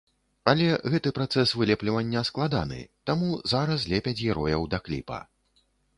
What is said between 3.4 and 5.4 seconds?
зараз лепяць герояў да кліпа.